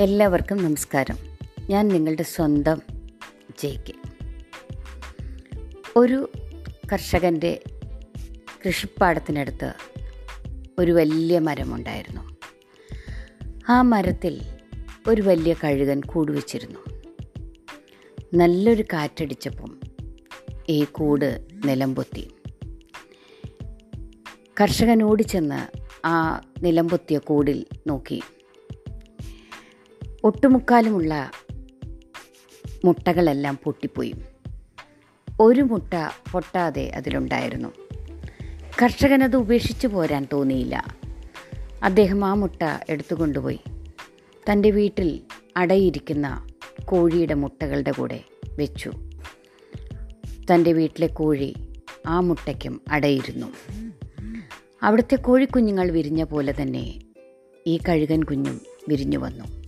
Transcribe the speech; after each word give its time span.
എല്ലാവർക്കും 0.00 0.64
നമസ്കാരം. 0.64 1.16
ഞാൻ 1.70 1.88
നിങ്ങളുടെ 1.88 2.22
സ്വന്തം 2.22 2.82
ജെ 3.62 3.84
കെ. 3.88 3.92
ഒരു 5.96 6.30
കർഷകന്റെ 6.92 7.62
കൃഷിപ്പാടത്തിനടുത്ത് 8.66 9.72
ഒരു 10.78 10.92
വലിയ 10.92 11.38
മരമുണ്ടായിരുന്നു. 11.38 12.36
ആ 13.68 13.82
മരത്തിൽ 13.82 14.40
ഒരു 15.08 15.22
വലിയ 15.22 15.54
കഴുകൻ 15.64 16.00
കൂട് 16.00 16.32
വെച്ചിരുന്നു. 16.32 16.80
നല്ലൊരു 18.34 18.84
കാറ്റടിച്ചപ്പം 18.92 19.80
ഈ 20.68 20.84
കൂട് 20.84 21.46
നിലംപൊത്തി. 21.64 22.30
കർഷകൻ 24.60 25.02
ഓടിച്ചെന്ന് 25.02 25.78
ആ 26.06 26.40
നിലംപൊത്തിയ 26.62 27.18
കൂടിൽ 27.18 27.66
നോക്കി. 27.86 28.22
ഒട്ടുമുക്കാലുമുള്ള 30.26 31.30
മുട്ടകളെല്ലാം 32.84 33.58
പൊട്ടിപ്പോയി. 33.64 34.14
ഒരു 35.40 35.60
മുട്ട 35.60 35.94
പൊട്ടാതെ 36.32 36.88
അതിലുണ്ടായിരുന്നു. 36.88 37.68
കർഷകനത് 38.82 39.36
ഉപേക്ഷിച്ചു 39.36 39.86
പോരാൻ 39.86 40.26
തോന്നിയില്ല. 40.32 40.96
അദ്ദേഹം 41.82 42.24
ആ 42.24 42.34
മുട്ട 42.34 42.62
എടുത്തുകൊണ്ടുപോയി. 42.88 43.60
തന്റെ 44.50 44.70
വീട്ടിൽ 44.70 45.20
അടയിരിക്കുന്ന 45.56 46.46
കോഴിയുടെ 46.84 47.34
മുട്ടകളുടെ 47.34 47.90
കൂടെ 47.90 48.24
വെച്ചു. 48.58 48.92
തന്റെ 50.54 50.72
വീട്ടിലെ 50.72 51.06
കോഴി 51.06 51.54
ആ 52.06 52.20
മുട്ടയ്ക്കും 52.20 52.80
അടയിരുന്നു. 52.90 53.46
അവിടുത്തെ 54.82 55.16
കോഴിക്കുഞ്ഞുങ്ങൾ 55.16 55.90
വിരിഞ്ഞ 55.90 56.24
പോലെ 56.24 56.54
തന്നെ 56.62 56.98
ഈ 57.66 57.80
കഴുകൻ 57.88 58.22
കുഞ്ഞും 58.22 58.60
വിരിഞ്ഞു 58.88 59.18
വന്നു. 59.18 59.65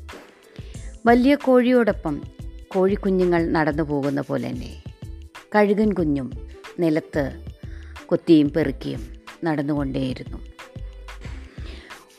വലിയ 1.07 1.35
കോഴിയോടൊപ്പം 1.35 2.23
കോഴിക്കുഞ്ഞുങ്ങൾ 2.69 3.47
നടന്നു 3.47 3.83
പോകുന്ന 3.83 4.21
പോലെ 4.21 4.51
തന്നെ. 4.51 4.83
കഴുകൻ 5.55 5.93
കുഞ്ഞും 5.93 6.33
നിലത്ത് 6.79 7.45
കൊത്തിയും 8.07 8.51
പെറുക്കിയും 8.51 9.07
നടന്നുകൊണ്ടേയിരുന്നു. 9.45 10.39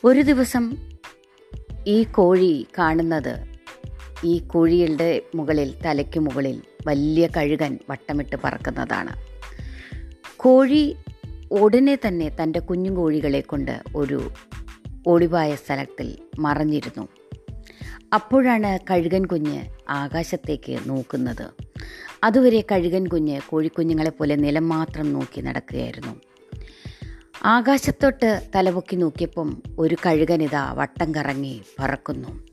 ഒരു 0.04 0.20
ദിവസം 0.20 0.76
ഈ 1.86 2.02
കോഴി 2.02 2.66
കാണുന്നത് 2.78 3.38
ഈ 4.24 4.38
കോഴികളുടെ 4.38 5.22
മുകളിൽ 5.34 5.74
തലയ്ക്ക് 5.86 6.20
മുകളിൽ 6.20 6.62
വലിയ 6.86 7.28
കഴുകൻ 7.36 7.78
വട്ടമിട്ട് 7.90 8.36
പറക്കുന്നതാണ്. 8.44 9.16
കോഴി 10.36 10.96
ഉടനെ 11.52 11.98
തന്നെ 12.06 12.36
തന്റെ 12.42 12.60
കുഞ്ഞു 12.60 12.90
കോഴികളെ 12.90 13.40
കൊണ്ട് 13.40 13.80
ഒരു 13.96 14.30
ഒളിവായ 15.06 15.54
സ്ഥലത്തിൽ 15.54 16.18
മറഞ്ഞിരുന്നു. 16.38 17.08
അപ്പോഴാണ് 18.12 18.78
കഴുകൻ 18.90 19.24
കുഞ്ഞ് 19.24 19.64
ആകാശത്തേക്ക് 19.88 20.78
നോക്കുന്നത്. 20.86 21.50
അതുവരെ 22.24 22.64
കഴുകൻ 22.72 23.06
കുഞ്ഞ് 23.06 23.40
കോഴിക്കുഞ്ഞുങ്ങളെ 23.48 24.10
പോലെ 24.10 24.36
നിലം 24.36 24.68
മാത്രം 24.68 25.12
നോക്കി 25.12 25.40
നടക്കുകയായിരുന്നു. 25.40 26.20
ആകാശത്തോട്ട് 27.44 28.48
തലപൊക്കി 28.54 28.96
നോക്കിയപ്പം 28.96 29.62
ഒരു 29.78 29.96
കഴുകൻ 30.06 30.20
കഴുകനിതാ 30.20 30.72
വട്ടം 30.72 31.14
കറങ്ങി 31.14 31.62
പറക്കുന്നു. 31.78 32.46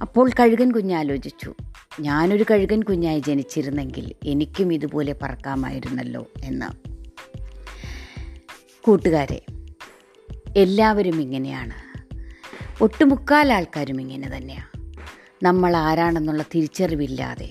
അപ്പോൾ 0.00 0.30
കഴുകൻ 0.40 0.72
കുഞ്ഞ് 0.72 0.94
ആലോചിച്ചു 0.94 1.54
ഞാനൊരു 2.00 2.44
കഴുകൻ 2.50 2.82
കുഞ്ഞായി 2.82 3.20
ജനിച്ചിരുന്നെങ്കിൽ 3.20 4.14
എനിക്കും 4.26 4.72
ഇതുപോലെ 4.72 5.12
പറക്കാമായിരുന്നല്ലോ 5.22 6.26
എന്ന്. 6.44 6.88
കൂട്ടുകാരെ 8.84 9.42
എല്ലാവരും 10.56 11.22
ഇങ്ങനെയാണ്. 11.22 11.87
ഒട്ടുമുക്കാൽ 12.80 13.52
ആൾക്കാരും 13.52 14.00
ഇങ്ങനെ 14.00 14.36
തന്നെയാണ് 14.36 14.94
നമ്മൾ 15.44 15.76
ആരാണെന്നുള്ള 15.76 16.42
തിരിച്ചറിവില്ലാതെ 16.42 17.48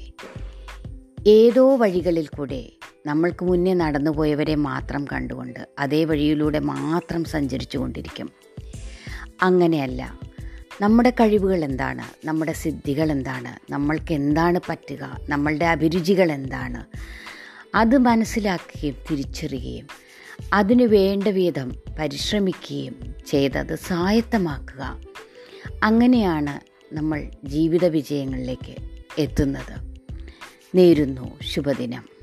ഏതോ 1.27 1.75
വഴികളിൽ 1.75 2.27
കൂടെ 2.27 2.69
നമ്മൾക്ക് 3.05 3.45
മുന്നേ 3.45 3.73
നടന്നു 3.73 4.11
പോയവരെ 4.11 4.55
മാത്രം 4.55 5.05
കണ്ടുകൊണ്ട് 5.13 5.59
അതേ 5.79 6.03
വഴിയിലൂടെ 6.03 6.59
മാത്രം 6.59 7.23
സഞ്ചരിച്ചു 7.23 7.77
കൊണ്ടിരിക്കും. 7.77 8.29
അങ്ങനെയല്ല 9.41 10.19
നമ്മുടെ 10.81 11.09
കഴിവുകൾ 11.09 11.63
എന്താണ്? 11.63 12.27
നമ്മുടെ 12.27 12.53
സിദ്ധികൾ 12.53 13.11
എന്താണ്? 13.11 13.71
നമ്മൾക്ക് 13.71 14.13
എന്താണ് 14.13 14.59
പറ്റുക? 14.69 15.17
നമ്മളുടെ 15.29 15.65
അഭിരുചികൾ 15.65 16.31
എന്താണ്? 16.31 16.85
അത് 17.75 17.97
മനസ്സിലാക്കുകയും 17.97 18.95
തിരിച്ചറിയുകയും 19.11 19.87
അതിനു 20.53 20.85
വേണ്ട 20.85 21.27
വിധം 21.27 21.71
പരിശ്രമിക്കുകയും 21.99 23.15
ചെയ്തത് 23.27 23.75
സ്വായത്തമാക്കുക. 23.75 25.01
അങ്ങനെയാണ് 25.83 26.59
നമ്മൾ 26.95 27.31
ജീവിത 27.43 27.85
വിജയങ്ങളിലേക്ക് 27.85 28.75
എത്തുന്നത്. 29.17 29.97
നേരുന്നു 30.75 31.39
ശുഭദിനം. 31.41 32.16